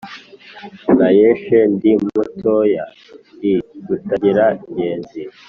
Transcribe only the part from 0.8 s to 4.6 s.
nayeshe ndi mutoya i rutangira